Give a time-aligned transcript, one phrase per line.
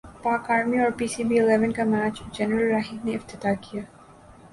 [0.23, 3.81] پاک ارمی اور P C B eleven کا میچ جنرل راحیل نے افتتاح کیا